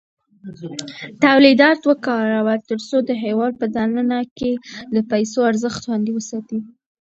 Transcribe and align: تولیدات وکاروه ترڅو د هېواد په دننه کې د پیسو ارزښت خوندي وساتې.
تولیدات 1.23 1.79
وکاروه 1.91 2.55
ترڅو 2.69 2.97
د 3.09 3.11
هېواد 3.23 3.53
په 3.61 3.65
دننه 3.75 4.19
کې 4.37 4.51
د 4.95 4.97
پیسو 5.11 5.39
ارزښت 5.49 5.79
خوندي 5.83 6.11
وساتې. 6.13 6.59